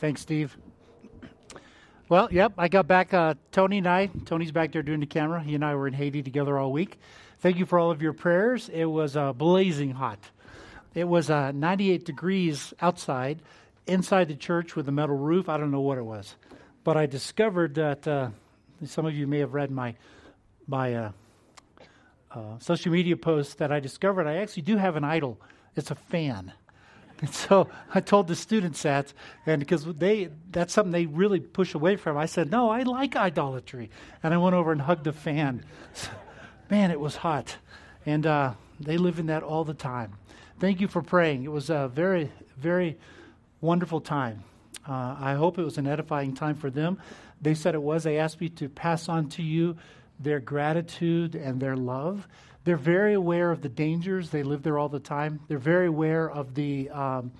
[0.00, 0.56] Thanks, Steve.
[2.08, 3.12] Well, yep, I got back.
[3.12, 5.42] Uh, Tony and I, Tony's back there doing the camera.
[5.42, 6.98] He and I were in Haiti together all week.
[7.40, 8.70] Thank you for all of your prayers.
[8.70, 10.18] It was uh, blazing hot.
[10.94, 13.42] It was uh, 98 degrees outside,
[13.86, 15.50] inside the church with a metal roof.
[15.50, 16.34] I don't know what it was,
[16.82, 18.30] but I discovered that uh,
[18.86, 19.96] some of you may have read my
[20.66, 21.12] my uh,
[22.34, 24.26] uh, social media post that I discovered.
[24.26, 25.38] I actually do have an idol.
[25.76, 26.54] It's a fan.
[27.22, 29.12] And so I told the students that,
[29.44, 32.16] and because they that's something they really push away from.
[32.16, 33.90] I said, "No, I like idolatry,"
[34.22, 35.62] and I went over and hugged the fan.
[35.92, 36.08] So,
[36.70, 37.58] man, it was hot,
[38.06, 40.14] and uh, they live in that all the time.
[40.60, 41.44] Thank you for praying.
[41.44, 42.96] It was a very, very
[43.60, 44.42] wonderful time.
[44.88, 46.98] Uh, I hope it was an edifying time for them.
[47.42, 48.04] They said it was.
[48.04, 49.76] They asked me to pass on to you
[50.18, 52.26] their gratitude and their love.
[52.64, 54.30] They're very aware of the dangers.
[54.30, 55.40] They live there all the time.
[55.48, 57.32] They're very aware of the um,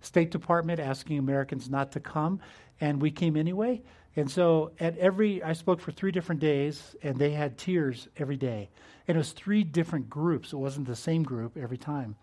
[0.00, 2.40] State Department asking Americans not to come,
[2.80, 3.82] and we came anyway.
[4.16, 8.36] And so at every, I spoke for three different days, and they had tears every
[8.36, 8.70] day.
[9.08, 10.52] And it was three different groups.
[10.52, 12.16] It wasn't the same group every time.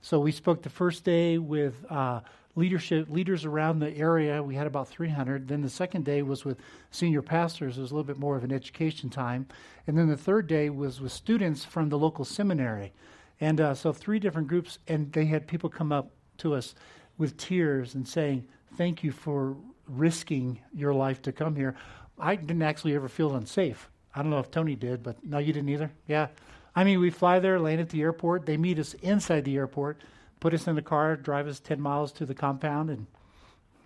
[0.00, 2.20] So we spoke the first day with uh,
[2.56, 4.42] leadership leaders around the area.
[4.42, 5.46] We had about 300.
[5.46, 6.58] Then the second day was with
[6.90, 7.78] senior pastors.
[7.78, 9.46] It was a little bit more of an education time.
[9.86, 12.92] And then the third day was with students from the local seminary.
[13.40, 16.74] And uh, so three different groups, and they had people come up to us
[17.18, 21.76] with tears and saying, "Thank you for risking your life to come here."
[22.18, 23.90] I didn't actually ever feel unsafe.
[24.14, 25.90] I don't know if Tony did, but no, you didn't either.
[26.06, 26.28] Yeah,
[26.74, 28.46] I mean, we fly there, land at the airport.
[28.46, 30.00] They meet us inside the airport
[30.40, 33.06] put us in the car, drive us 10 miles to the compound, and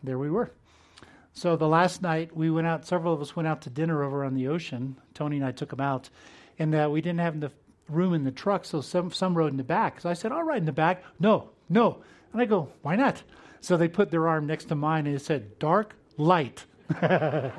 [0.02, 0.52] there we were.
[1.32, 4.24] So the last night we went out, several of us went out to dinner over
[4.24, 4.96] on the ocean.
[5.14, 6.10] Tony and I took them out,
[6.58, 7.54] and uh, we didn't have enough
[7.88, 10.00] room in the truck, so some, some rode in the back.
[10.00, 11.02] So I said, I'll ride in the back.
[11.18, 12.02] No, no.
[12.32, 13.22] And I go, why not?
[13.60, 16.64] So they put their arm next to mine and it said, dark, light.
[17.02, 17.52] I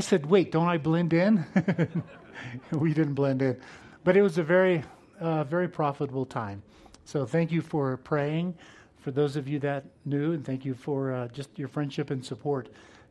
[0.00, 1.46] said, wait, don't I blend in?
[2.72, 3.58] we didn't blend in.
[4.04, 4.84] But it was a very
[5.20, 6.62] a very profitable time.
[7.04, 8.54] So thank you for praying
[8.98, 12.24] for those of you that knew, and thank you for uh, just your friendship and
[12.24, 12.68] support.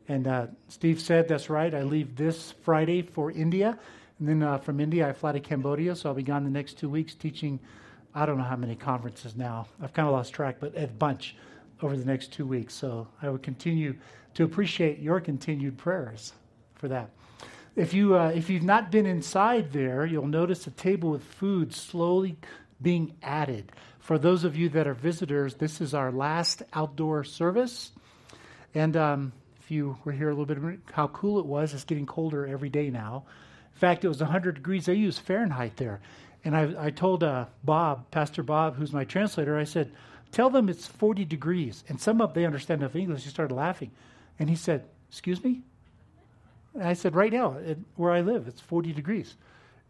[0.08, 3.78] And uh, Steve said, that's right, I leave this Friday for India.
[4.18, 5.96] And then uh, from India, I fly to Cambodia.
[5.96, 7.58] So I'll be gone the next two weeks teaching,
[8.14, 9.66] I don't know how many conferences now.
[9.82, 11.36] I've kind of lost track, but a bunch
[11.82, 12.74] over the next two weeks.
[12.74, 13.94] So I would continue
[14.34, 16.32] to appreciate your continued prayers
[16.74, 17.10] for that.
[17.76, 21.74] If, you, uh, if you've not been inside there, you'll notice a table with food
[21.74, 22.38] slowly
[22.80, 23.70] being added.
[23.98, 27.92] For those of you that are visitors, this is our last outdoor service.
[28.74, 32.06] And um, if you were here a little bit, how cool it was, it's getting
[32.06, 33.24] colder every day now.
[33.74, 34.86] In fact, it was 100 degrees.
[34.86, 36.00] They use Fahrenheit there.
[36.46, 39.92] And I, I told uh, Bob, Pastor Bob, who's my translator, I said,
[40.32, 41.84] tell them it's 40 degrees.
[41.88, 43.24] And some of they understand enough English.
[43.24, 43.90] He started laughing.
[44.38, 45.60] And he said, excuse me?
[46.80, 49.36] I said, right now, it, where I live, it's 40 degrees.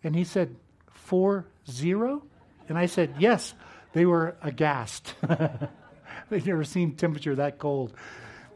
[0.05, 0.55] And he said,
[0.89, 2.23] four zero?
[2.69, 3.55] And I said, yes.
[3.93, 5.15] They were aghast.
[6.29, 7.95] They'd never seen temperature that cold.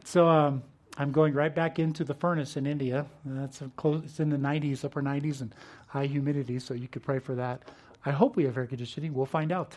[0.04, 0.62] So um,
[0.98, 3.06] I'm going right back into the furnace in India.
[3.24, 5.54] That's close, it's in the 90s, upper 90s, and
[5.86, 7.62] high humidity, so you could pray for that.
[8.04, 9.14] I hope we have air conditioning.
[9.14, 9.76] We'll find out.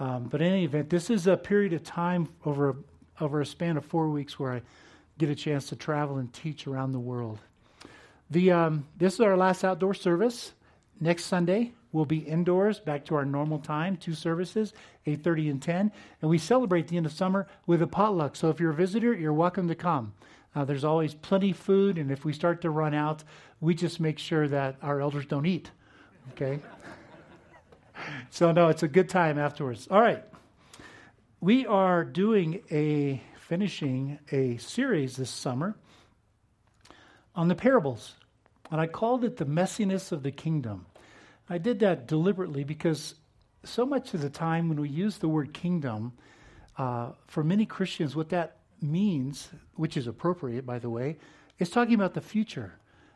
[0.00, 2.74] Um, but in any event, this is a period of time over a,
[3.20, 4.62] over a span of four weeks where I
[5.18, 7.38] get a chance to travel and teach around the world.
[8.34, 10.54] The, um, this is our last outdoor service.
[10.98, 14.74] Next Sunday, we'll be indoors, back to our normal time, two services,
[15.06, 15.92] 8.30 and 10.
[16.20, 18.34] And we celebrate the end of summer with a potluck.
[18.34, 20.14] So if you're a visitor, you're welcome to come.
[20.52, 23.22] Uh, there's always plenty of food, and if we start to run out,
[23.60, 25.70] we just make sure that our elders don't eat.
[26.32, 26.58] Okay?
[28.30, 29.86] so, no, it's a good time afterwards.
[29.92, 30.24] All right.
[31.40, 35.76] We are doing a, finishing a series this summer
[37.36, 38.14] on the parables.
[38.74, 40.86] And I called it the messiness of the kingdom.
[41.48, 43.14] I did that deliberately because
[43.62, 46.12] so much of the time when we use the word kingdom,
[46.76, 51.18] uh, for many Christians, what that means, which is appropriate, by the way,
[51.60, 52.74] is talking about the future.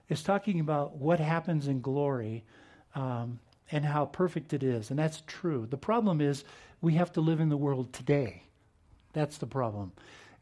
[0.09, 2.45] It's talking about what happens in glory
[2.95, 3.41] um,
[3.73, 4.91] and how perfect it is.
[4.91, 5.67] And that's true.
[5.69, 6.45] The problem is
[6.81, 8.45] we have to live in the world today.
[9.13, 9.91] That's the problem.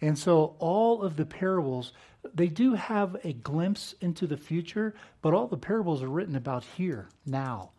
[0.00, 1.92] And so all of the parables,
[2.34, 6.64] they do have a glimpse into the future, but all the parables are written about
[6.76, 7.70] here, now,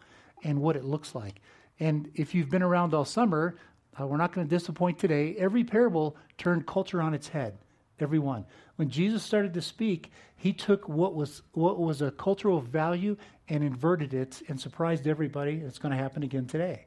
[0.44, 1.42] and what it looks like.
[1.80, 3.56] And if you've been around all summer,
[4.00, 5.36] uh, we're not going to disappoint today.
[5.38, 7.58] Every parable turned culture on its head,
[8.00, 8.46] every one.
[8.78, 13.18] When Jesus started to speak, he took what was what was a cultural value
[13.50, 15.62] and inverted it and surprised everybody.
[15.66, 16.86] It's going to happen again today.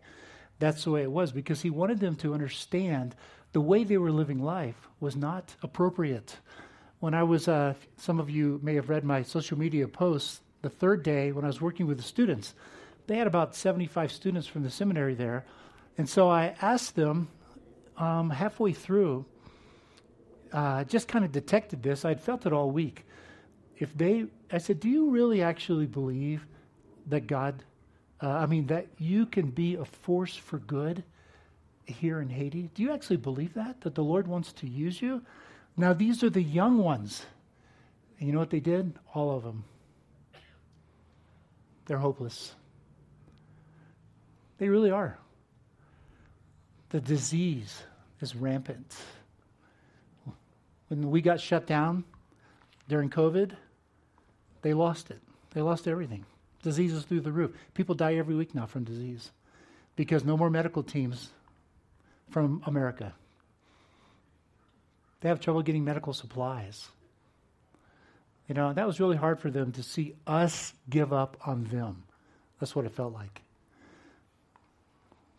[0.61, 3.17] That's the way it was because he wanted them to understand
[3.53, 6.37] the way they were living life was not appropriate.
[7.01, 10.71] When I was, uh, some of you may have read my social media posts, the
[10.71, 12.55] third day when I was working with the students,
[13.07, 15.45] they had about 75 students from the seminary there.
[15.99, 17.29] And so I asked them
[17.97, 19.25] um, halfway through,
[20.53, 22.05] uh, just kind of detected this.
[22.05, 23.05] I'd felt it all week.
[23.79, 26.47] If they, I said, do you really actually believe
[27.07, 27.65] that God,
[28.23, 31.03] uh, I mean, that you can be a force for good
[31.91, 32.71] here in Haiti?
[32.75, 33.81] Do you actually believe that?
[33.83, 35.23] That the Lord wants to use you?
[35.77, 37.25] Now, these are the young ones.
[38.19, 38.93] And you know what they did?
[39.15, 39.65] All of them.
[41.87, 42.55] They're hopeless.
[44.59, 45.19] They really are.
[46.91, 47.83] The disease
[48.21, 48.95] is rampant.
[50.89, 52.05] When we got shut down
[52.89, 53.53] during COVID,
[54.63, 55.21] they lost it.
[55.53, 56.27] They lost everything.
[56.63, 57.53] Diseases through the roof.
[57.75, 59.31] People die every week now from disease
[59.97, 61.31] because no more medical teams
[62.31, 63.13] from America.
[65.21, 66.89] They have trouble getting medical supplies.
[68.49, 72.05] You know, that was really hard for them to see us give up on them.
[72.59, 73.43] That's what it felt like.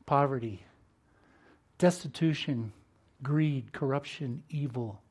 [0.06, 0.64] Poverty,
[1.78, 2.72] destitution,
[3.22, 5.02] greed, corruption, evil.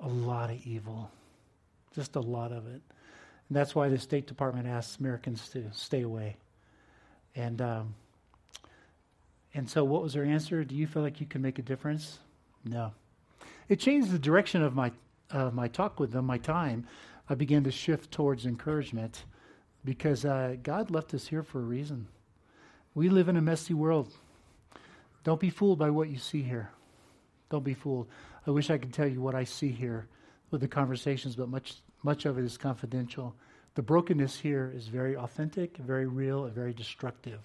[0.00, 1.10] A lot of evil.
[1.94, 2.82] Just a lot of it.
[3.48, 6.36] And that's why the State Department asks Americans to stay away.
[7.36, 7.94] And um,
[9.54, 10.64] and so, what was their answer?
[10.64, 12.18] Do you feel like you can make a difference?
[12.64, 12.92] No.
[13.68, 14.90] It changed the direction of my
[15.30, 16.86] uh, my talk with them, my time.
[17.28, 19.24] I began to shift towards encouragement
[19.84, 22.08] because uh, God left us here for a reason.
[22.94, 24.12] We live in a messy world.
[25.22, 26.70] Don't be fooled by what you see here.
[27.48, 28.08] Don't be fooled.
[28.46, 30.06] I wish I could tell you what I see here
[30.50, 33.36] with the conversations, but much much of it is confidential.
[33.76, 37.40] The brokenness here is very authentic, very real, and very destructive.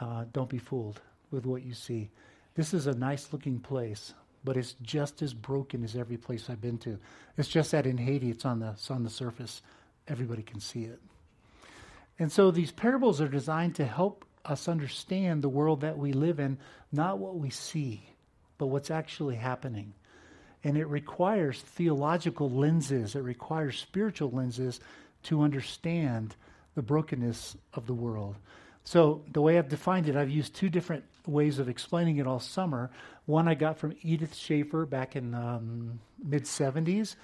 [0.00, 1.00] Uh, don't be fooled
[1.30, 2.10] with what you see.
[2.54, 4.14] This is a nice looking place,
[4.44, 6.98] but it's just as broken as every place I've been to.
[7.36, 9.62] It's just that in Haiti, it's on the, it's on the surface.
[10.08, 11.00] Everybody can see it.
[12.18, 16.40] And so these parables are designed to help us understand the world that we live
[16.40, 16.58] in,
[16.90, 18.10] not what we see,
[18.56, 19.92] but what's actually happening.
[20.64, 24.80] And it requires theological lenses, it requires spiritual lenses
[25.24, 26.34] to understand
[26.74, 28.36] the brokenness of the world.
[28.84, 32.40] So, the way I've defined it, I've used two different ways of explaining it all
[32.40, 32.90] summer.
[33.26, 37.16] One I got from Edith Schaeffer back in um, mid 70s.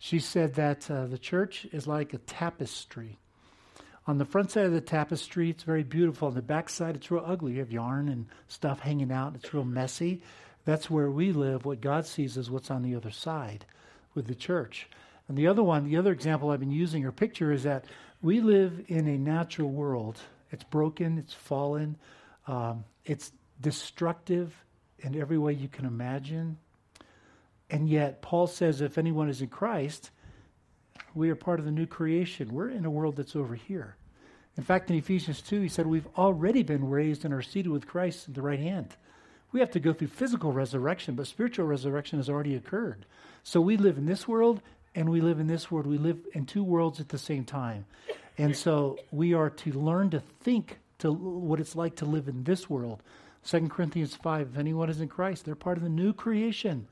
[0.00, 3.18] She said that uh, the church is like a tapestry.
[4.08, 6.26] On the front side of the tapestry, it's very beautiful.
[6.26, 7.52] On the back side, it's real ugly.
[7.52, 9.36] You have yarn and stuff hanging out.
[9.36, 10.22] It's real messy.
[10.64, 11.64] That's where we live.
[11.64, 13.64] What God sees is what's on the other side
[14.14, 14.88] with the church.
[15.28, 17.84] And the other one, the other example I've been using or picture is that
[18.20, 20.18] we live in a natural world
[20.52, 21.96] it's broken, it's fallen,
[22.46, 24.54] um, it's destructive
[25.00, 26.58] in every way you can imagine.
[27.70, 30.10] And yet, Paul says if anyone is in Christ,
[31.14, 32.52] we are part of the new creation.
[32.52, 33.96] We're in a world that's over here.
[34.56, 37.86] In fact, in Ephesians 2, he said, We've already been raised and are seated with
[37.86, 38.96] Christ at the right hand.
[39.50, 43.06] We have to go through physical resurrection, but spiritual resurrection has already occurred.
[43.42, 44.62] So we live in this world
[44.94, 45.86] and we live in this world.
[45.86, 47.86] We live in two worlds at the same time.
[48.38, 52.44] And so we are to learn to think to what it's like to live in
[52.44, 53.02] this world.
[53.44, 56.86] 2 Corinthians 5 if anyone is in Christ, they're part of the new creation.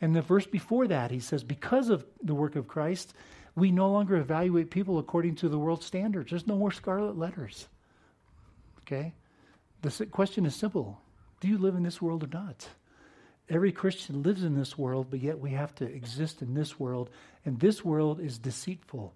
[0.00, 3.12] And the verse before that, he says, because of the work of Christ,
[3.54, 6.30] we no longer evaluate people according to the world standards.
[6.30, 7.68] There's no more scarlet letters.
[8.80, 9.12] Okay?
[9.82, 11.00] The question is simple
[11.40, 12.68] Do you live in this world or not?
[13.48, 17.10] Every Christian lives in this world, but yet we have to exist in this world.
[17.44, 19.12] And this world is deceitful.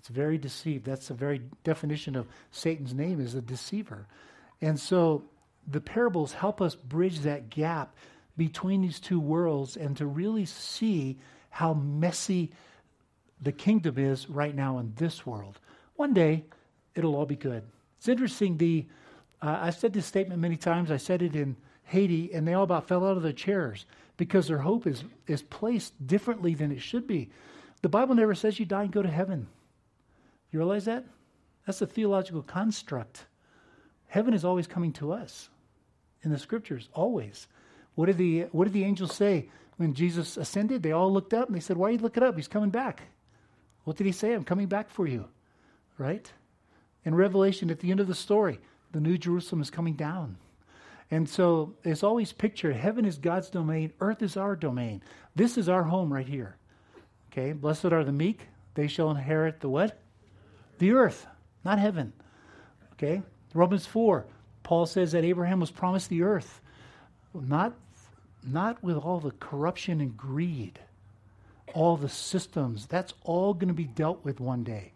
[0.00, 0.86] It's very deceived.
[0.86, 4.06] That's the very definition of Satan's name is a deceiver.
[4.62, 5.24] And so
[5.70, 7.94] the parables help us bridge that gap
[8.34, 11.18] between these two worlds and to really see
[11.50, 12.50] how messy
[13.42, 15.60] the kingdom is right now in this world.
[15.96, 16.44] One day,
[16.94, 17.62] it'll all be good.
[17.98, 18.56] It's interesting.
[18.56, 18.86] The
[19.42, 20.90] uh, I've said this statement many times.
[20.90, 23.84] I said it in Haiti, and they all about fell out of their chairs
[24.16, 27.28] because their hope is is placed differently than it should be.
[27.82, 29.46] The Bible never says you die and go to heaven.
[30.50, 31.04] You realize that?
[31.66, 33.26] That's a theological construct.
[34.08, 35.48] Heaven is always coming to us
[36.22, 37.46] in the scriptures, always.
[37.94, 40.82] What did the what did the angels say when Jesus ascended?
[40.82, 42.36] They all looked up and they said, Why are you looking up?
[42.36, 43.02] He's coming back.
[43.84, 44.32] What did he say?
[44.34, 45.26] I'm coming back for you.
[45.98, 46.30] Right?
[47.04, 48.58] In Revelation, at the end of the story,
[48.92, 50.36] the New Jerusalem is coming down.
[51.10, 55.02] And so it's always pictured heaven is God's domain, earth is our domain.
[55.34, 56.56] This is our home right here.
[57.30, 59.98] Okay, blessed are the meek, they shall inherit the what?
[60.80, 61.26] The earth,
[61.64, 62.12] not heaven.
[62.94, 63.22] Okay?
[63.54, 64.26] Romans 4,
[64.64, 66.60] Paul says that Abraham was promised the earth,
[67.32, 67.74] not
[68.42, 70.78] not with all the corruption and greed,
[71.74, 72.86] all the systems.
[72.86, 74.92] That's all going to be dealt with one day.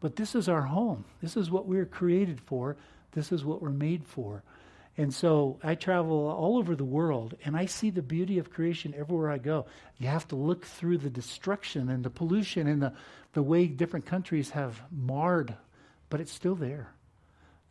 [0.00, 1.04] But this is our home.
[1.22, 2.76] This is what we we're created for.
[3.12, 4.42] This is what we're made for.
[5.02, 8.94] And so I travel all over the world and I see the beauty of creation
[8.96, 9.66] everywhere I go.
[9.98, 12.92] You have to look through the destruction and the pollution and the,
[13.32, 15.56] the way different countries have marred,
[16.08, 16.92] but it's still there.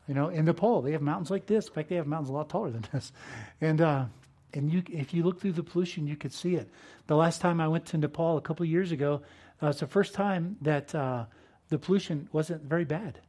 [0.10, 1.68] You know, in Nepal, they have mountains like this.
[1.68, 3.14] In fact, they have mountains a lot taller than this.
[3.62, 4.06] And, uh,
[4.54, 6.70] and you, if you look through the pollution, you could see it.
[7.08, 9.22] The last time I went to Nepal a couple of years ago,
[9.64, 11.28] uh, it's the first time that uh,
[11.70, 13.22] the pollution wasn't very bad.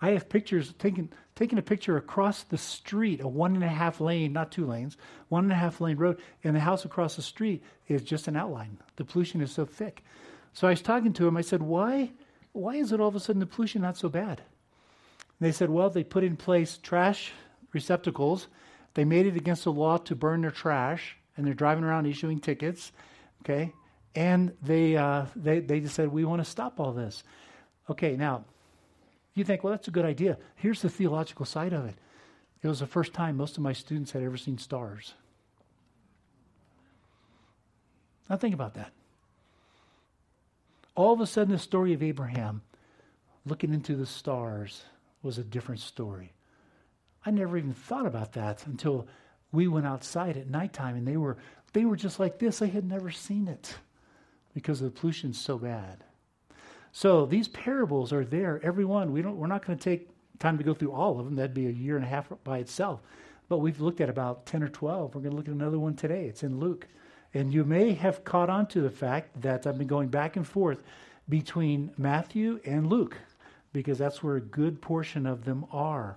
[0.00, 4.00] I have pictures taking taking a picture across the street, a one and a half
[4.00, 4.96] lane, not two lanes,
[5.28, 8.36] one and a half lane road, and the house across the street is just an
[8.36, 8.78] outline.
[8.96, 10.04] The pollution is so thick.
[10.52, 11.36] So I was talking to him.
[11.36, 12.12] I said, "Why,
[12.52, 14.42] why is it all of a sudden the pollution not so bad?"
[15.18, 17.32] And they said, "Well, they put in place trash
[17.72, 18.48] receptacles.
[18.94, 22.38] They made it against the law to burn their trash, and they're driving around issuing
[22.38, 22.92] tickets.
[23.42, 23.72] Okay,
[24.14, 27.24] and they uh, they they just said we want to stop all this."
[27.90, 28.44] Okay, now
[29.34, 30.38] you think, well, that's a good idea.
[30.56, 31.96] Here's the theological side of it.
[32.62, 35.14] It was the first time most of my students had ever seen stars.
[38.30, 38.92] Now think about that.
[40.94, 42.62] All of a sudden, the story of Abraham
[43.44, 44.84] looking into the stars
[45.22, 46.32] was a different story.
[47.26, 49.06] I never even thought about that until
[49.52, 51.36] we went outside at nighttime and they were
[51.72, 52.62] they were just like this.
[52.62, 53.76] I had never seen it
[54.54, 56.04] because the pollution's so bad.
[56.96, 59.10] So these parables are there, every one.
[59.10, 60.08] We don't, we're not going to take
[60.38, 61.34] time to go through all of them.
[61.34, 63.00] That'd be a year and a half by itself.
[63.48, 65.12] But we've looked at about 10 or 12.
[65.12, 66.26] We're going to look at another one today.
[66.26, 66.86] It's in Luke.
[67.34, 70.46] And you may have caught on to the fact that I've been going back and
[70.46, 70.84] forth
[71.28, 73.16] between Matthew and Luke
[73.72, 76.16] because that's where a good portion of them are.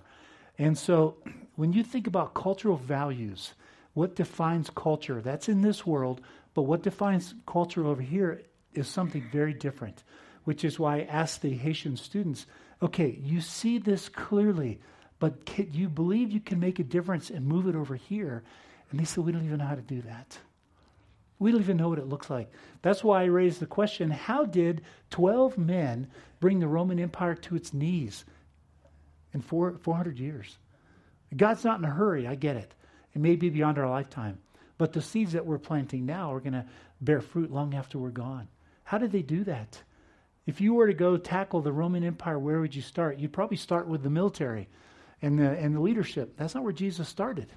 [0.58, 1.16] And so
[1.56, 3.54] when you think about cultural values,
[3.94, 5.20] what defines culture?
[5.20, 6.20] That's in this world,
[6.54, 8.42] but what defines culture over here
[8.74, 10.04] is something very different
[10.48, 12.46] which is why I asked the Haitian students,
[12.80, 14.80] okay, you see this clearly,
[15.18, 18.42] but can, you believe you can make a difference and move it over here?
[18.90, 20.38] And they said, we don't even know how to do that.
[21.38, 22.50] We don't even know what it looks like.
[22.80, 26.08] That's why I raised the question how did 12 men
[26.40, 28.24] bring the Roman Empire to its knees
[29.34, 30.56] in four, 400 years?
[31.36, 32.72] God's not in a hurry, I get it.
[33.14, 34.38] It may be beyond our lifetime.
[34.78, 36.64] But the seeds that we're planting now are going to
[37.02, 38.48] bear fruit long after we're gone.
[38.84, 39.82] How did they do that?
[40.48, 43.18] If you were to go tackle the Roman Empire, where would you start?
[43.18, 44.66] You'd probably start with the military
[45.20, 46.38] and the, and the leadership.
[46.38, 47.52] That's not where Jesus started.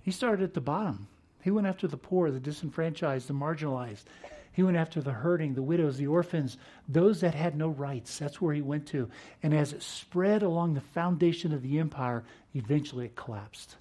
[0.00, 1.08] He started at the bottom.
[1.42, 4.04] He went after the poor, the disenfranchised, the marginalized.
[4.50, 6.56] He went after the hurting, the widows, the orphans,
[6.88, 8.18] those that had no rights.
[8.18, 9.10] That's where he went to.
[9.42, 13.76] And as it spread along the foundation of the empire, eventually it collapsed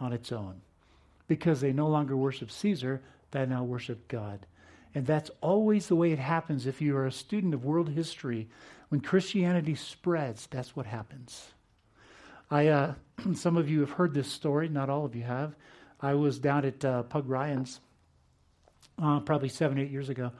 [0.00, 0.62] on its own
[1.28, 4.46] because they no longer worshiped Caesar, they now worship God.
[4.94, 8.48] And that's always the way it happens if you are a student of world history.
[8.88, 11.48] When Christianity spreads, that's what happens.
[12.50, 12.94] I, uh,
[13.34, 15.54] some of you have heard this story, not all of you have.
[16.00, 17.80] I was down at uh, Pug Ryan's
[19.02, 20.32] uh, probably seven, eight years ago.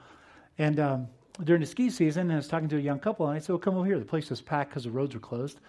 [0.57, 1.07] And um,
[1.43, 3.59] during the ski season, I was talking to a young couple, and I said, Well,
[3.59, 3.97] come over here.
[3.97, 5.59] The place was packed because the roads were closed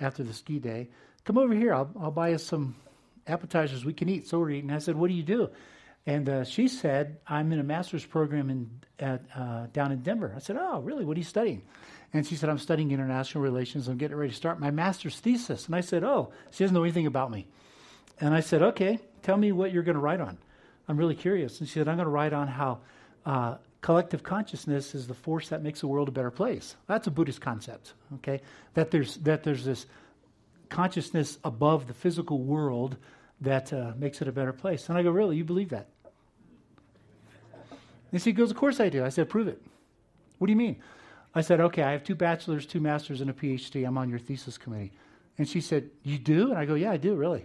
[0.00, 0.88] after the ski day.
[1.24, 1.72] Come over here.
[1.72, 2.74] I'll, I'll buy us some
[3.26, 4.28] appetizers we can eat.
[4.28, 4.70] So we're eating.
[4.70, 5.48] I said, What do you do?
[6.06, 10.32] And uh, she said, I'm in a master's program in, at, uh, down in Denver.
[10.36, 11.04] I said, Oh, really?
[11.04, 11.62] What are you studying?
[12.12, 13.88] And she said, I'm studying international relations.
[13.88, 15.66] I'm getting ready to start my master's thesis.
[15.66, 17.46] And I said, Oh, she doesn't know anything about me.
[18.20, 20.36] And I said, Okay, tell me what you're going to write on.
[20.88, 21.60] I'm really curious.
[21.60, 22.80] And she said, I'm going to write on how
[23.24, 26.76] uh, collective consciousness is the force that makes the world a better place.
[26.86, 28.42] That's a Buddhist concept, okay?
[28.74, 29.86] That there's, that there's this
[30.68, 32.98] consciousness above the physical world
[33.40, 34.88] that uh, makes it a better place.
[34.88, 35.36] And I go, Really?
[35.36, 35.88] You believe that?
[38.14, 39.04] And she goes, Of course I do.
[39.04, 39.60] I said, Prove it.
[40.38, 40.76] What do you mean?
[41.34, 43.84] I said, Okay, I have two bachelor's, two master's, and a PhD.
[43.84, 44.92] I'm on your thesis committee.
[45.36, 46.50] And she said, You do?
[46.50, 47.44] And I go, Yeah, I do, really.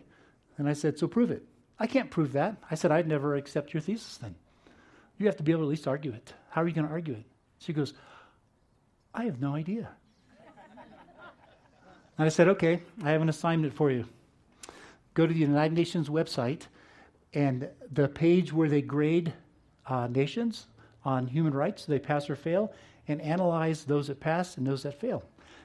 [0.60, 1.44] And I said, So prove it.
[1.80, 2.56] I can't prove that.
[2.70, 4.36] I said, I'd never accept your thesis then.
[5.18, 6.34] You have to be able to at least argue it.
[6.52, 7.26] How are you going to argue it?
[7.58, 7.96] She goes,
[9.12, 9.90] I have no idea.
[12.20, 14.06] and I said, Okay, I have an assignment for you.
[15.16, 16.68] Go to the United Nations website,
[17.34, 19.34] and the page where they grade
[19.89, 20.67] uh, nations
[21.03, 22.74] on human rights, they pass or fail,
[23.08, 25.24] and analyze those that pass and those that fail.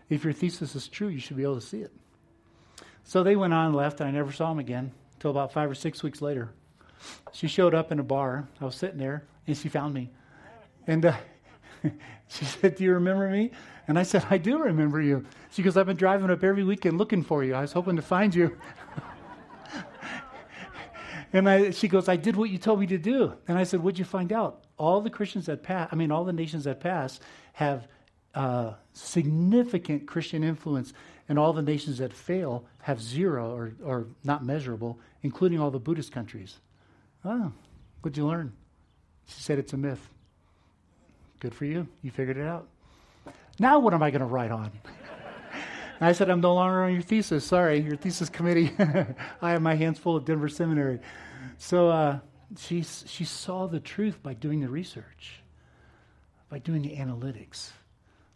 [0.09, 1.93] If your thesis is true, you should be able to see it.
[3.05, 5.71] So they went on and left, and I never saw them again until about five
[5.71, 6.51] or six weeks later.
[7.33, 8.49] She showed up in a bar.
[8.61, 10.11] I was sitting there, and she found me.
[10.87, 11.17] And uh,
[12.29, 13.51] she said, Do you remember me?
[13.87, 15.27] And I said, I do remember you.
[15.51, 17.55] She goes, I've been driving up every weekend looking for you.
[17.55, 18.57] I was hoping to find you.
[21.35, 23.35] and I, she goes, I did what you told me to do.
[23.49, 24.65] And I said, What'd you find out?
[24.79, 27.21] All the Christians that pass, I mean, all the nations that pass
[27.55, 27.89] have
[28.35, 30.93] uh, significant Christian influence,
[31.29, 35.79] and all the nations that fail have zero or, or not measurable, including all the
[35.79, 36.57] Buddhist countries.
[37.25, 37.53] Oh,
[38.01, 38.53] what'd you learn?
[39.27, 40.09] She said it's a myth.
[41.41, 41.89] Good for you.
[42.03, 42.69] You figured it out.
[43.59, 44.71] Now, what am I going to write on?
[46.01, 47.45] I said, I'm no longer on your thesis.
[47.45, 48.73] Sorry, your thesis committee.
[49.43, 51.01] I have my hands full at Denver Seminary.
[51.59, 52.19] So uh,
[52.59, 55.41] she, she saw the truth by doing the research,
[56.51, 57.71] by doing the analytics.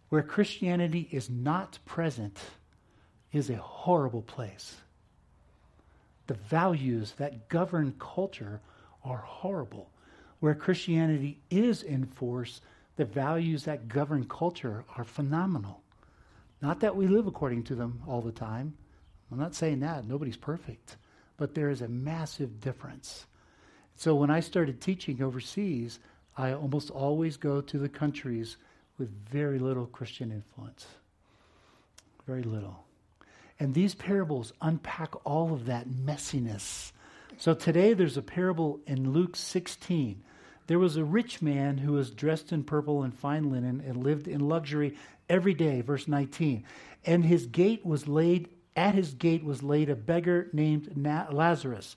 [0.09, 2.39] Where Christianity is not present
[3.33, 4.77] is a horrible place.
[6.29, 8.61] The values that govern culture
[9.05, 9.91] are horrible.
[10.41, 12.61] Where Christianity is in force,
[12.97, 15.83] the values that govern culture are phenomenal.
[16.61, 18.75] Not that we live according to them all the time.
[19.31, 20.07] I'm not saying that.
[20.07, 20.97] Nobody's perfect.
[21.37, 23.27] But there is a massive difference.
[23.95, 25.99] So when I started teaching overseas,
[26.37, 28.57] I almost always go to the countries
[28.97, 30.87] with very little Christian influence.
[32.27, 32.85] Very little.
[33.61, 36.93] And these parables unpack all of that messiness.
[37.39, 40.23] So today there's a parable in Luke 16.
[40.69, 44.29] There was a rich man who was dressed in purple and fine linen and lived
[44.29, 44.97] in luxury
[45.27, 46.63] every day, verse 19.
[47.07, 50.93] And his gate was laid, at his gate was laid a beggar named
[51.33, 51.97] Lazarus,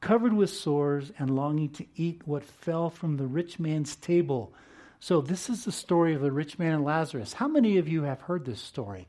[0.00, 4.54] covered with sores and longing to eat what fell from the rich man's table.
[5.00, 7.32] So, this is the story of the rich man and Lazarus.
[7.32, 9.08] How many of you have heard this story?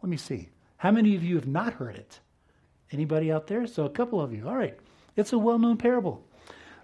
[0.00, 0.50] Let me see.
[0.76, 2.20] How many of you have not heard it?
[2.92, 3.66] Anybody out there?
[3.66, 4.46] So, a couple of you.
[4.46, 4.78] All right.
[5.16, 6.24] It's a well known parable.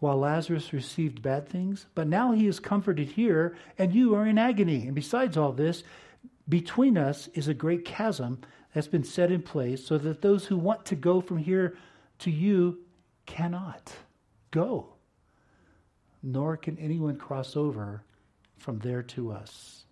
[0.00, 1.86] while Lazarus received bad things?
[1.94, 4.86] But now he is comforted here, and you are in agony.
[4.86, 5.82] And besides all this,
[6.48, 8.40] between us is a great chasm
[8.74, 11.76] that's been set in place, so that those who want to go from here
[12.20, 12.78] to you
[13.26, 13.92] cannot
[14.50, 14.96] go
[16.26, 18.02] nor can anyone cross over
[18.58, 19.84] from there to us.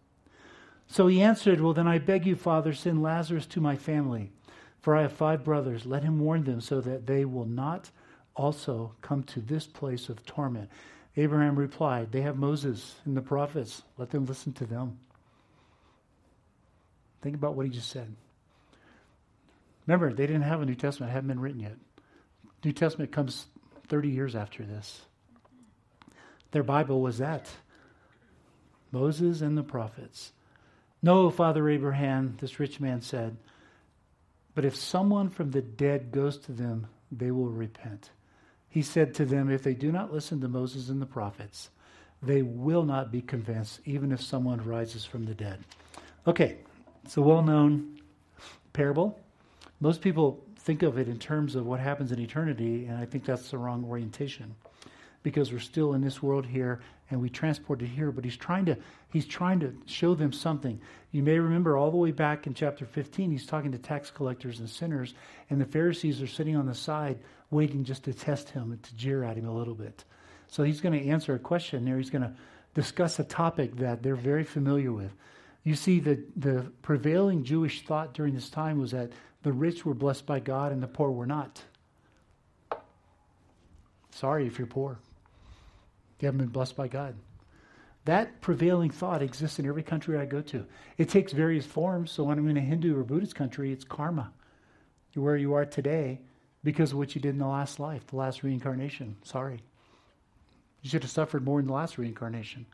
[0.89, 4.33] So he answered, Well, then I beg you, Father, send Lazarus to my family,
[4.81, 5.87] for I have five brothers.
[5.87, 7.91] Let him warn them so that they will not
[8.37, 10.71] also come to this place of torment.
[11.17, 13.83] Abraham replied, They have Moses and the prophets.
[13.97, 14.99] Let them listen to them.
[17.23, 18.15] Think about what he just said.
[19.87, 21.77] Remember, they didn't have a New Testament, it hadn't been written yet.
[22.65, 23.47] New Testament comes
[23.89, 25.03] 30 years after this.
[26.51, 27.51] Their Bible was that
[28.93, 30.33] Moses and the prophets.
[31.03, 33.37] No, Father Abraham, this rich man said,
[34.55, 38.11] but if someone from the dead goes to them, they will repent.
[38.75, 41.71] He said to them, If they do not listen to Moses and the prophets,
[42.21, 45.61] they will not be convinced, even if someone rises from the dead.
[46.27, 46.57] Okay,
[47.05, 48.01] it's a well known
[48.73, 49.17] parable.
[49.79, 53.25] Most people think of it in terms of what happens in eternity, and I think
[53.25, 54.57] that's the wrong orientation
[55.25, 58.65] because we're still in this world here and we transport it here but he's trying
[58.67, 58.77] to
[59.11, 60.79] he's trying to show them something
[61.11, 64.61] you may remember all the way back in chapter 15 he's talking to tax collectors
[64.61, 65.15] and sinners
[65.51, 67.19] and the pharisees are sitting on the side
[67.55, 70.05] waiting just to test him and to jeer at him a little bit
[70.49, 72.33] so he's going to answer a question there he's going to
[72.75, 75.13] discuss a topic that they're very familiar with
[75.63, 79.11] you see the, the prevailing jewish thought during this time was that
[79.43, 81.63] the rich were blessed by god and the poor were not
[84.11, 84.99] sorry if you're poor
[86.25, 87.17] you haven't been blessed by God.
[88.07, 90.67] That prevailing thought exists in every country I go to.
[90.97, 92.11] It takes various forms.
[92.11, 94.33] So when I'm in a Hindu or Buddhist country, it's karma.
[95.15, 96.21] Where you are today
[96.65, 99.17] because of what you did in the last life, the last reincarnation.
[99.23, 99.61] Sorry.
[100.83, 102.67] You should have suffered more in the last reincarnation.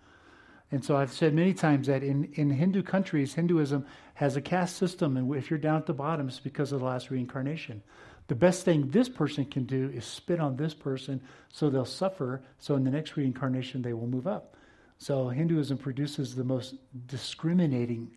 [0.73, 4.77] And so I've said many times that in, in Hindu countries, Hinduism has a caste
[4.77, 7.83] system, and if you're down at the bottom, it's because of the last reincarnation.
[8.29, 12.43] The best thing this person can do is spit on this person so they'll suffer,
[12.59, 14.57] so in the next reincarnation they will move up.
[14.99, 16.77] So Hinduism produces the most
[17.07, 18.13] discriminating,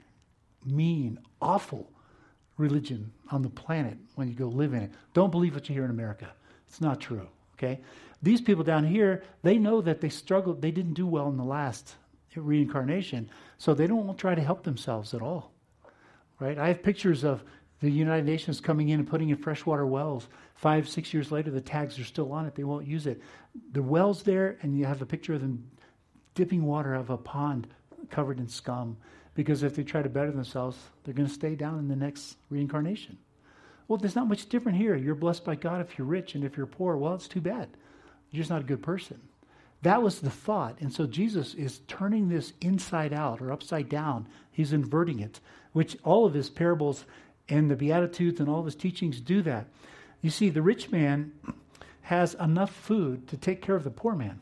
[0.65, 1.92] mean, awful
[2.57, 4.91] religion on the planet when you go live in it.
[5.13, 6.31] Don't believe what you hear in America.
[6.67, 7.81] It's not true, okay?
[8.21, 11.43] These people down here, they know that they struggled, they didn't do well in the
[11.43, 11.95] last
[12.35, 15.51] reincarnation, so they don't try to help themselves at all.
[16.39, 16.57] Right?
[16.57, 17.43] I have pictures of
[17.79, 20.27] The United Nations coming in and putting in freshwater wells.
[20.55, 22.55] Five, six years later, the tags are still on it.
[22.55, 23.21] They won't use it.
[23.71, 25.69] The well's there, and you have a picture of them
[26.33, 27.67] dipping water out of a pond
[28.09, 28.97] covered in scum.
[29.35, 32.37] Because if they try to better themselves, they're going to stay down in the next
[32.49, 33.17] reincarnation.
[33.87, 34.95] Well, there's not much different here.
[34.95, 37.69] You're blessed by God if you're rich, and if you're poor, well, it's too bad.
[38.31, 39.19] You're just not a good person.
[39.81, 40.79] That was the thought.
[40.79, 44.27] And so Jesus is turning this inside out or upside down.
[44.51, 45.39] He's inverting it,
[45.73, 47.05] which all of his parables
[47.49, 49.67] and the Beatitudes and all of his teachings do that.
[50.21, 51.33] You see, the rich man
[52.03, 54.39] has enough food to take care of the poor man.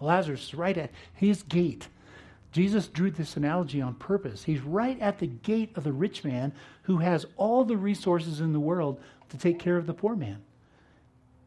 [0.00, 1.88] Lazarus is right at his gate.
[2.52, 4.44] Jesus drew this analogy on purpose.
[4.44, 8.52] He's right at the gate of the rich man who has all the resources in
[8.52, 10.42] the world to take care of the poor man.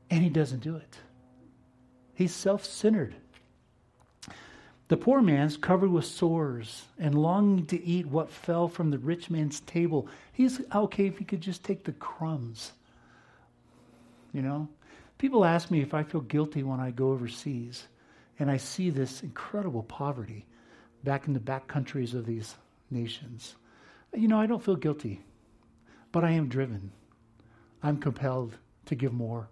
[0.09, 0.97] And he doesn't do it.
[2.13, 3.15] He's self centered.
[4.89, 9.29] The poor man's covered with sores and longing to eat what fell from the rich
[9.29, 10.07] man's table.
[10.33, 12.73] He's oh, okay if he could just take the crumbs.
[14.33, 14.67] You know?
[15.19, 17.87] People ask me if I feel guilty when I go overseas
[18.39, 20.45] and I see this incredible poverty
[21.03, 22.55] back in the back countries of these
[22.89, 23.55] nations.
[24.13, 25.21] You know, I don't feel guilty,
[26.11, 26.91] but I am driven.
[27.83, 28.57] I'm compelled
[28.87, 29.49] to give more,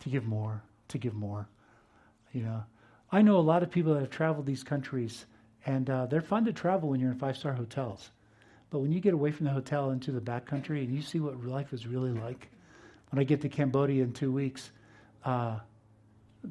[0.00, 1.48] to give more, to give more.
[2.32, 2.64] You know,
[3.10, 5.26] I know a lot of people that have traveled these countries,
[5.64, 8.10] and uh, they're fun to travel when you're in five star hotels.
[8.70, 11.20] But when you get away from the hotel into the back country and you see
[11.20, 12.48] what life is really like,
[13.10, 14.70] when I get to Cambodia in two weeks,
[15.24, 15.58] uh,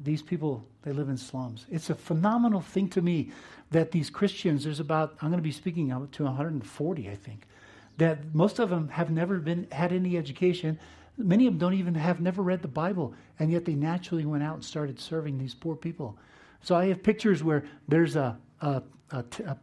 [0.02, 1.66] these people they live in slums.
[1.70, 3.32] It's a phenomenal thing to me
[3.70, 4.64] that these Christians.
[4.64, 7.46] There's about I'm going to be speaking to 140, I think.
[7.98, 10.78] That most of them have never been had any education.
[11.18, 14.42] Many of them don't even have never read the Bible, and yet they naturally went
[14.42, 16.18] out and started serving these poor people.
[16.62, 19.56] So I have pictures where there's a, a, a, a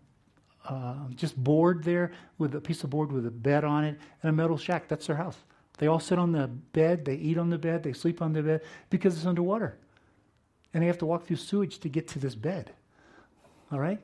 [0.65, 4.29] uh, just board there with a piece of board with a bed on it and
[4.29, 4.87] a metal shack.
[4.87, 5.37] That's their house.
[5.77, 8.43] They all sit on the bed, they eat on the bed, they sleep on the
[8.43, 9.77] bed because it's underwater.
[10.73, 12.71] And they have to walk through sewage to get to this bed.
[13.71, 13.99] All right?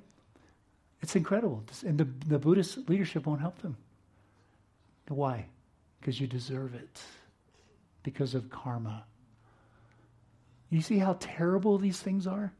[1.01, 1.63] It's incredible.
[1.86, 3.77] And the, the Buddhist leadership won't help them.
[5.08, 5.47] Why?
[5.99, 7.01] Because you deserve it
[8.03, 9.03] because of karma.
[10.69, 12.53] You see how terrible these things are?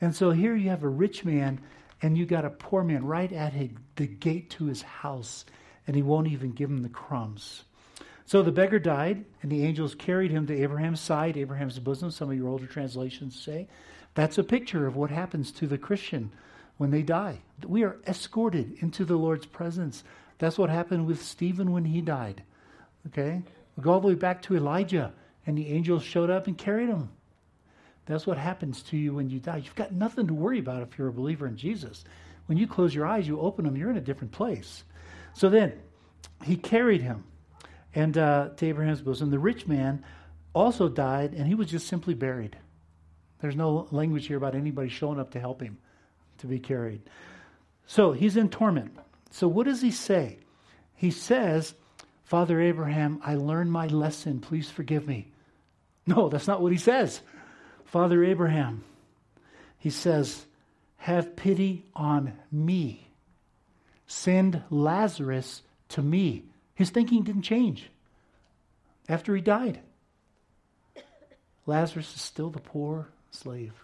[0.00, 1.60] And so here you have a rich man
[2.02, 3.54] and you got a poor man right at
[3.96, 5.44] the gate to his house,
[5.86, 7.64] and he won't even give him the crumbs.
[8.30, 12.30] So the beggar died, and the angels carried him to Abraham's side, Abraham's bosom, some
[12.30, 13.66] of your older translations say.
[14.14, 16.30] That's a picture of what happens to the Christian
[16.76, 17.40] when they die.
[17.66, 20.04] We are escorted into the Lord's presence.
[20.38, 22.44] That's what happened with Stephen when he died.
[23.08, 23.42] Okay?
[23.76, 25.12] We go all the way back to Elijah,
[25.44, 27.10] and the angels showed up and carried him.
[28.06, 29.56] That's what happens to you when you die.
[29.56, 32.04] You've got nothing to worry about if you're a believer in Jesus.
[32.46, 34.84] When you close your eyes, you open them, you're in a different place.
[35.34, 35.72] So then,
[36.44, 37.24] he carried him
[37.94, 39.30] and uh, to Abraham's bosom.
[39.30, 40.04] The rich man
[40.54, 42.56] also died, and he was just simply buried.
[43.40, 45.78] There's no language here about anybody showing up to help him
[46.38, 47.02] to be carried.
[47.86, 48.96] So he's in torment.
[49.30, 50.38] So what does he say?
[50.94, 51.74] He says,
[52.24, 54.40] Father Abraham, I learned my lesson.
[54.40, 55.32] Please forgive me.
[56.06, 57.20] No, that's not what he says.
[57.84, 58.84] Father Abraham,
[59.78, 60.44] he says,
[60.98, 63.08] Have pity on me.
[64.06, 66.44] Send Lazarus to me.
[66.80, 67.90] His thinking didn't change
[69.06, 69.80] after he died.
[71.66, 73.74] Lazarus is still the poor slave.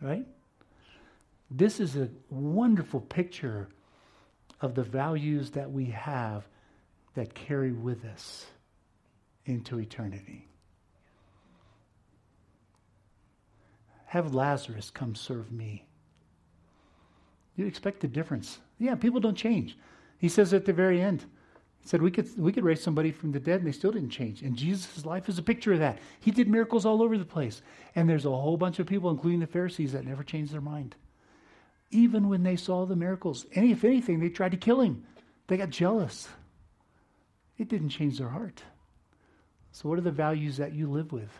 [0.00, 0.24] Right?
[1.50, 3.66] This is a wonderful picture
[4.60, 6.46] of the values that we have
[7.14, 8.46] that carry with us
[9.46, 10.46] into eternity.
[14.06, 15.84] Have Lazarus come serve me.
[17.56, 18.60] You expect a difference.
[18.78, 19.76] Yeah, people don't change.
[20.24, 21.22] He says at the very end,
[21.82, 24.08] he said we could we could raise somebody from the dead and they still didn't
[24.08, 24.40] change.
[24.40, 25.98] And Jesus' life is a picture of that.
[26.18, 27.60] He did miracles all over the place.
[27.94, 30.96] And there's a whole bunch of people, including the Pharisees, that never changed their mind.
[31.90, 33.44] Even when they saw the miracles.
[33.54, 35.04] And if anything, they tried to kill him.
[35.46, 36.26] They got jealous.
[37.58, 38.62] It didn't change their heart.
[39.72, 41.38] So what are the values that you live with?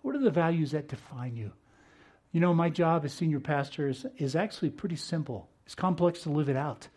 [0.00, 1.52] What are the values that define you?
[2.32, 5.50] You know, my job as senior pastor is, is actually pretty simple.
[5.66, 6.88] It's complex to live it out.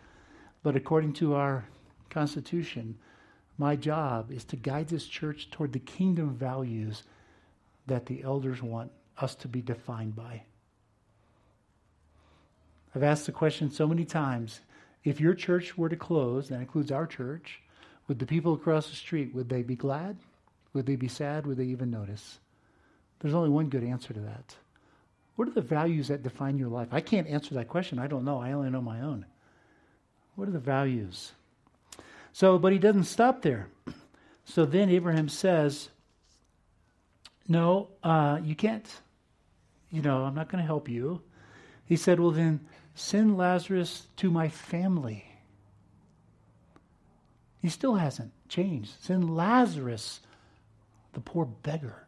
[0.63, 1.65] But according to our
[2.09, 2.97] Constitution,
[3.57, 7.03] my job is to guide this church toward the kingdom values
[7.87, 10.43] that the elders want us to be defined by.
[12.93, 14.61] I've asked the question so many times
[15.03, 17.61] if your church were to close, that includes our church,
[18.07, 20.17] would the people across the street, would they be glad?
[20.73, 21.47] Would they be sad?
[21.47, 22.39] Would they even notice?
[23.19, 24.55] There's only one good answer to that.
[25.35, 26.89] What are the values that define your life?
[26.91, 27.99] I can't answer that question.
[27.99, 28.39] I don't know.
[28.39, 29.25] I only know my own.
[30.35, 31.33] What are the values
[32.33, 33.67] So, but he doesn't stop there.
[34.45, 35.89] So then Abraham says,
[37.47, 38.87] No, uh, you can't,
[39.91, 41.21] you know, I'm not going to help you.
[41.85, 42.61] He said, Well, then
[42.95, 45.25] send Lazarus to my family.
[47.61, 48.91] He still hasn't changed.
[49.01, 50.21] Send Lazarus,
[51.13, 52.07] the poor beggar,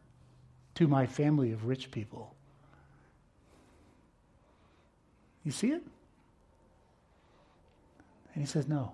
[0.74, 2.34] to my family of rich people.
[5.44, 5.82] You see it?
[8.34, 8.92] And he says, No.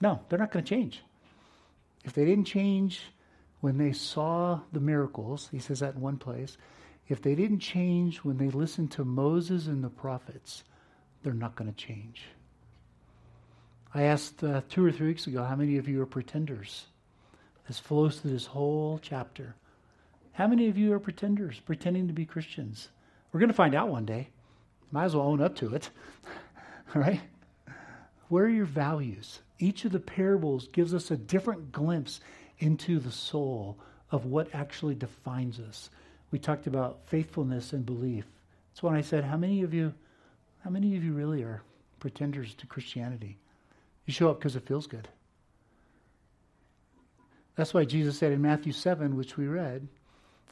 [0.00, 1.02] No, they're not going to change.
[2.04, 3.00] If they didn't change
[3.60, 6.58] when they saw the miracles, he says that in one place,
[7.08, 10.64] if they didn't change when they listened to Moses and the prophets,
[11.22, 12.24] they're not going to change.
[13.94, 16.86] I asked uh, two or three weeks ago how many of you are pretenders.
[17.66, 19.54] This flows through this whole chapter.
[20.32, 22.88] How many of you are pretenders, pretending to be Christians?
[23.32, 24.28] We're going to find out one day.
[24.90, 25.90] Might as well own up to it.
[26.94, 27.20] All right?
[28.28, 29.40] Where are your values?
[29.58, 32.20] Each of the parables gives us a different glimpse
[32.58, 33.78] into the soul
[34.10, 35.90] of what actually defines us.
[36.30, 38.24] We talked about faithfulness and belief.
[38.72, 39.94] That's when I said, how many of you,
[40.62, 41.62] how many of you really are
[42.00, 43.38] pretenders to Christianity?
[44.06, 45.08] You show up because it feels good.
[47.56, 49.86] That's why Jesus said in Matthew 7, which we read,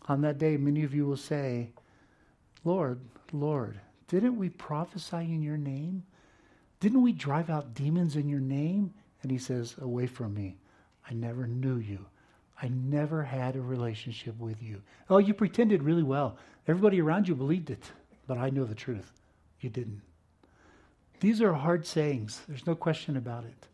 [0.09, 1.71] on that day, many of you will say,
[2.65, 3.01] Lord,
[3.33, 6.05] Lord, didn't we prophesy in your name?
[6.83, 8.93] Didn't we drive out demons in your name?
[9.23, 10.57] And he says, Away from me.
[11.09, 12.07] I never knew you.
[12.61, 14.83] I never had a relationship with you.
[15.09, 16.39] Oh, you pretended really well.
[16.67, 17.85] Everybody around you believed it,
[18.27, 19.13] but I know the truth.
[19.61, 20.03] You didn't.
[21.21, 22.43] These are hard sayings.
[22.49, 23.69] There's no question about it.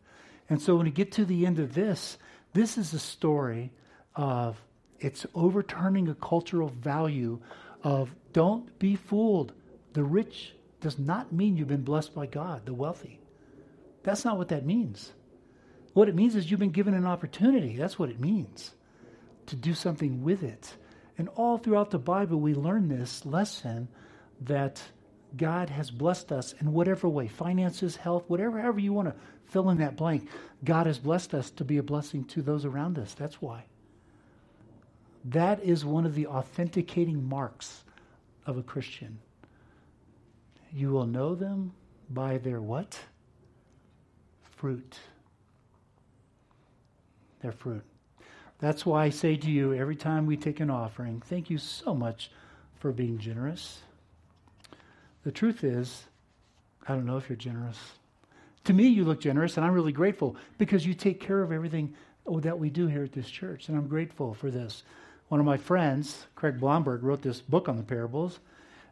[0.47, 2.19] And so when we get to the end of this,
[2.53, 3.71] this is a story
[4.15, 4.61] of
[4.99, 7.39] it's overturning a cultural value
[7.83, 9.53] of don't be fooled.
[9.93, 13.19] The rich does not mean you've been blessed by God, the wealthy.
[14.03, 15.11] That's not what that means.
[15.93, 17.75] What it means is you've been given an opportunity.
[17.75, 18.71] That's what it means
[19.47, 20.75] to do something with it.
[21.17, 23.89] And all throughout the Bible, we learn this lesson
[24.41, 24.81] that
[25.35, 29.15] God has blessed us in whatever way finances, health, whatever, however you want to
[29.45, 30.29] fill in that blank.
[30.63, 33.13] God has blessed us to be a blessing to those around us.
[33.13, 33.65] That's why.
[35.25, 37.83] That is one of the authenticating marks
[38.45, 39.19] of a Christian.
[40.73, 41.73] You will know them
[42.09, 42.99] by their what?
[44.57, 44.97] Fruit.
[47.41, 47.83] Their fruit.
[48.59, 51.95] That's why I say to you every time we take an offering, thank you so
[51.95, 52.29] much
[52.79, 53.79] for being generous.
[55.23, 56.03] The truth is,
[56.87, 57.77] I don't know if you're generous.
[58.65, 61.95] To me, you look generous, and I'm really grateful because you take care of everything
[62.27, 64.83] that we do here at this church, and I'm grateful for this.
[65.29, 68.39] One of my friends, Craig Blomberg, wrote this book on the parables,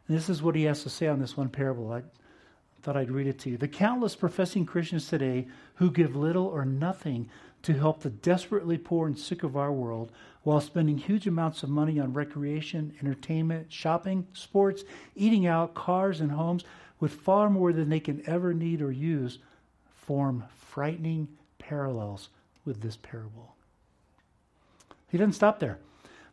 [0.08, 1.92] and this is what he has to say on this one parable.
[1.92, 2.02] I
[2.82, 3.58] thought I'd read it to you.
[3.58, 7.28] The countless professing Christians today who give little or nothing
[7.62, 10.10] to help the desperately poor and sick of our world
[10.42, 16.32] while spending huge amounts of money on recreation, entertainment, shopping, sports, eating out, cars, and
[16.32, 16.64] homes
[17.00, 19.38] with far more than they can ever need or use
[19.94, 22.30] form frightening parallels
[22.64, 23.54] with this parable.
[25.10, 25.78] He doesn't stop there.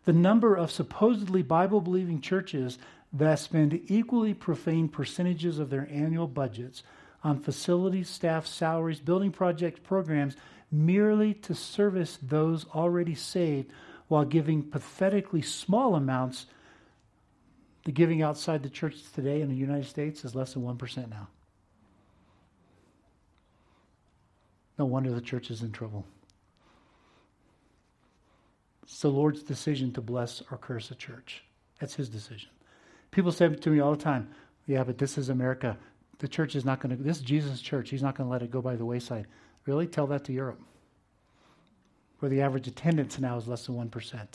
[0.05, 2.77] The number of supposedly Bible believing churches
[3.15, 6.83] that spend equally profane percentages of their annual budgets
[7.23, 10.35] on facilities, staff, salaries, building projects, programs
[10.71, 13.71] merely to service those already saved
[14.07, 16.45] while giving pathetically small amounts.
[17.85, 21.27] The giving outside the church today in the United States is less than 1% now.
[24.77, 26.05] No wonder the church is in trouble.
[28.83, 31.43] It's the Lord's decision to bless or curse a church.
[31.79, 32.49] That's his decision.
[33.15, 34.27] People say to me all the time,
[34.67, 35.77] yeah, but this is America.
[36.19, 37.89] The church is not going to, this is Jesus' church.
[37.89, 39.25] He's not going to let it go by the wayside.
[39.65, 39.87] Really?
[39.87, 40.59] Tell that to Europe,
[42.19, 44.27] where the average attendance now is less than 1%.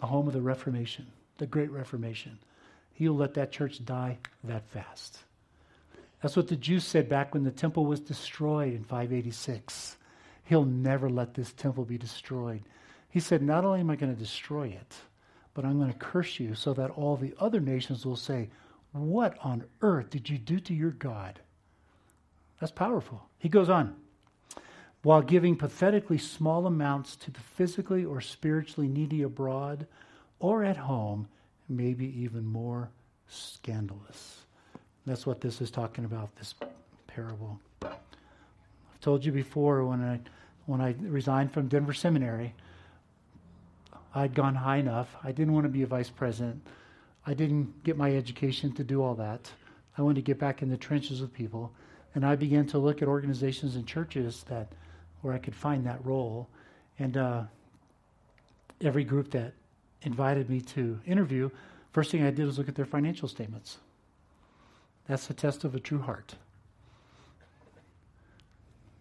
[0.00, 1.06] The home of the Reformation,
[1.38, 2.40] the Great Reformation.
[2.92, 5.18] He'll let that church die that fast.
[6.20, 9.96] That's what the Jews said back when the temple was destroyed in 586.
[10.42, 12.62] He'll never let this temple be destroyed.
[13.10, 14.96] He said, Not only am I going to destroy it,
[15.56, 18.50] but I'm going to curse you so that all the other nations will say,
[18.92, 21.40] What on earth did you do to your God?
[22.60, 23.22] That's powerful.
[23.38, 23.96] He goes on
[25.02, 29.86] while giving pathetically small amounts to the physically or spiritually needy abroad
[30.40, 31.26] or at home,
[31.68, 32.90] maybe even more
[33.26, 34.42] scandalous.
[35.06, 36.54] That's what this is talking about, this
[37.06, 37.58] parable.
[37.82, 40.20] I've told you before when I
[40.66, 42.52] when I resigned from Denver Seminary,
[44.16, 45.14] I'd gone high enough.
[45.22, 46.66] I didn't want to be a vice president.
[47.26, 49.52] I didn't get my education to do all that.
[49.98, 51.70] I wanted to get back in the trenches with people.
[52.14, 54.72] And I began to look at organizations and churches that
[55.20, 56.48] where I could find that role.
[56.98, 57.42] And uh,
[58.80, 59.52] every group that
[60.00, 61.50] invited me to interview,
[61.92, 63.76] first thing I did was look at their financial statements.
[65.08, 66.36] That's the test of a true heart.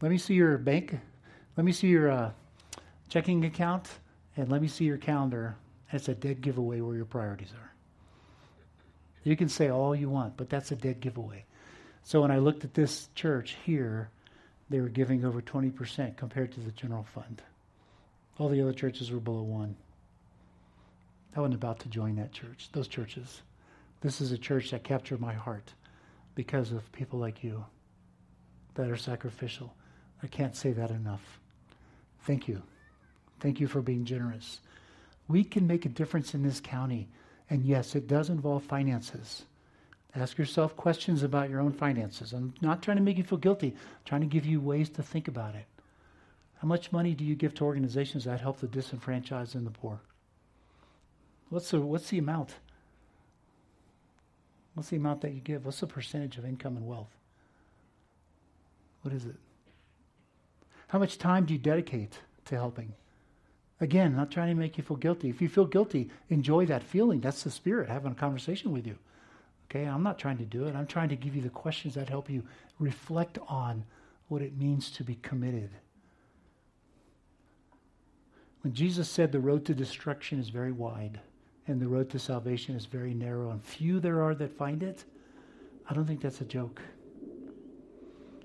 [0.02, 1.00] Let me see your bank.
[1.56, 2.32] Let me see your uh,
[3.08, 3.88] checking account,
[4.36, 5.56] and let me see your calendar.
[5.92, 7.72] It's a dead giveaway where your priorities are.
[9.24, 11.46] You can say all you want, but that's a dead giveaway.
[12.04, 14.10] So when I looked at this church here,
[14.70, 17.42] they were giving over 20% compared to the general fund.
[18.38, 19.76] All the other churches were below one.
[21.36, 23.42] I wasn't about to join that church, those churches.
[24.02, 25.74] This is a church that captured my heart
[26.36, 27.66] because of people like you
[28.76, 29.74] that are sacrificial.
[30.22, 31.40] I can't say that enough.
[32.24, 32.62] Thank you.
[33.40, 34.62] Thank you for being generous.
[35.28, 37.10] We can make a difference in this county.
[37.50, 39.46] And yes, it does involve finances.
[40.16, 42.32] Ask yourself questions about your own finances.
[42.32, 45.04] I'm not trying to make you feel guilty, I'm trying to give you ways to
[45.04, 45.66] think about it.
[46.60, 50.00] How much money do you give to organizations that help the disenfranchised and the poor?
[51.50, 52.56] What's the, what's the amount?
[54.74, 55.66] What's the amount that you give?
[55.66, 57.12] What's the percentage of income and wealth?
[59.02, 59.36] What is it?
[60.88, 62.94] How much time do you dedicate to helping?
[63.82, 65.30] Again, not trying to make you feel guilty.
[65.30, 67.20] If you feel guilty, enjoy that feeling.
[67.20, 68.98] That's the Spirit having a conversation with you.
[69.70, 70.76] Okay, I'm not trying to do it.
[70.76, 72.44] I'm trying to give you the questions that help you
[72.80, 73.84] reflect on
[74.28, 75.70] what it means to be committed.
[78.62, 81.20] When Jesus said the road to destruction is very wide
[81.68, 85.04] and the road to salvation is very narrow and few there are that find it,
[85.90, 86.82] I don't think that's a joke.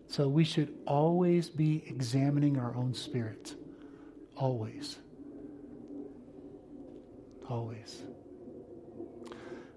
[0.09, 3.55] So we should always be examining our own spirit.
[4.37, 4.99] Always.
[7.51, 8.01] Always.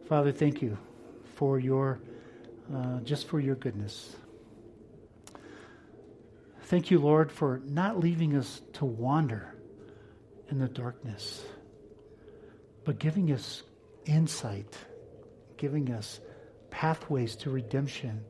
[0.08, 0.78] Father, thank you
[1.34, 2.00] for your,
[2.72, 4.16] uh, just for your goodness.
[6.66, 9.56] Thank you, Lord, for not leaving us to wander
[10.50, 11.44] in the darkness,
[12.86, 13.64] but giving us
[14.06, 14.78] insight,
[15.58, 16.20] giving us
[16.70, 18.24] pathways to redemption,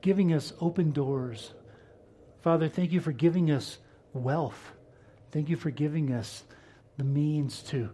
[0.00, 1.52] giving us open doors.
[2.40, 3.76] Father, thank you for giving us
[4.14, 4.72] wealth.
[5.30, 6.42] Thank you for giving us
[6.96, 7.90] the means to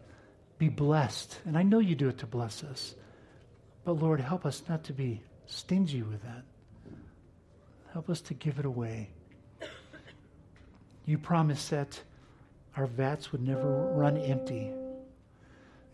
[0.58, 1.38] be blessed.
[1.44, 2.94] And I know you do it to bless us.
[3.84, 6.44] But Lord, help us not to be stingy with that.
[7.92, 9.10] Help us to give it away.
[11.06, 12.00] You promised that
[12.76, 14.70] our vats would never run empty.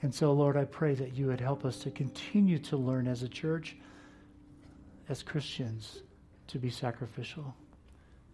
[0.02, 3.22] And so, Lord, I pray that you would help us to continue to learn as
[3.22, 3.76] a church,
[5.08, 6.02] as Christians,
[6.48, 7.54] to be sacrificial,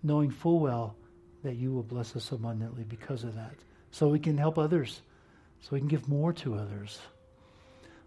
[0.03, 0.97] knowing full well
[1.45, 3.55] that you will bless us abundantly because of that,
[3.93, 5.03] so we can help others,
[5.61, 6.99] so we can give more to others.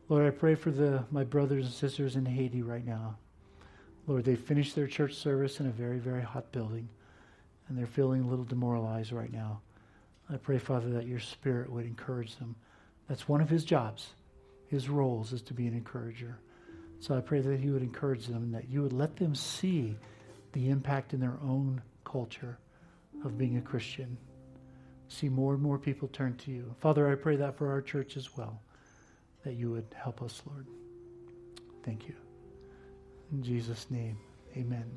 [0.10, 3.18] Lord, I pray for the, my brothers and sisters in Haiti right now.
[4.06, 6.89] Lord, they finished their church service in a very, very hot building,
[7.68, 9.62] and they're feeling a little demoralized right now.
[10.30, 12.56] I pray, Father, that your spirit would encourage them.
[13.08, 14.10] That's one of his jobs.
[14.68, 16.39] His roles is to be an encourager.
[17.00, 19.96] So I pray that you would encourage them and that you would let them see
[20.54, 22.58] the impact in their own culture
[23.24, 24.18] of being a Christian.
[25.13, 26.73] See more and more people turn to you.
[26.80, 28.60] Father, I pray that for our church as well
[29.43, 30.65] that you would help us, Lord.
[31.84, 32.15] Thank you.
[33.32, 34.17] In Jesus' name,
[34.58, 34.89] amen.